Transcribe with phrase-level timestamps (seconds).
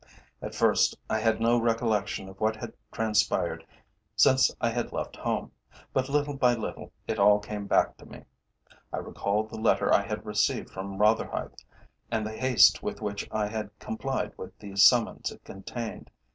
[0.41, 3.63] At first I had no recollection of what had transpired
[4.15, 5.51] since I had left home,
[5.93, 8.25] but little by little it all came back to me.
[8.91, 11.53] I recalled the letter I had received from Rotherhithe,
[12.09, 16.09] and the haste with which I had complied with the summons it contained.